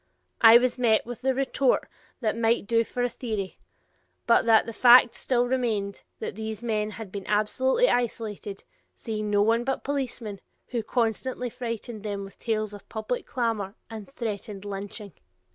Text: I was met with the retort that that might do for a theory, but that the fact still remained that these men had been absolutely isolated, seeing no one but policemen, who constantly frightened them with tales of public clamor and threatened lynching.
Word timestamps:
I 0.41 0.57
was 0.57 0.79
met 0.79 1.05
with 1.05 1.21
the 1.21 1.35
retort 1.35 1.83
that 2.21 2.33
that 2.33 2.41
might 2.41 2.65
do 2.65 2.83
for 2.83 3.03
a 3.03 3.07
theory, 3.09 3.59
but 4.25 4.45
that 4.45 4.65
the 4.65 4.73
fact 4.73 5.13
still 5.13 5.45
remained 5.45 6.01
that 6.17 6.33
these 6.33 6.63
men 6.63 6.89
had 6.89 7.11
been 7.11 7.27
absolutely 7.27 7.87
isolated, 7.87 8.63
seeing 8.95 9.29
no 9.29 9.43
one 9.43 9.63
but 9.63 9.83
policemen, 9.83 10.41
who 10.69 10.81
constantly 10.81 11.51
frightened 11.51 12.01
them 12.01 12.23
with 12.23 12.39
tales 12.39 12.73
of 12.73 12.89
public 12.89 13.27
clamor 13.27 13.75
and 13.91 14.09
threatened 14.09 14.65
lynching. 14.65 15.13